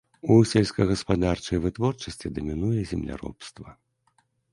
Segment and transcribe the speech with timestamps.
[0.35, 3.67] У сельскагаспадарчай вытворчасці дамінуе земляробства.